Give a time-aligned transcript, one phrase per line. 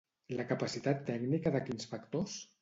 [0.37, 2.41] La capacitat tècnica de quins factors?